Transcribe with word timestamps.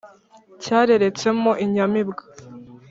Cyareretsemo 0.63 1.51
inyamibwa, 1.65 2.23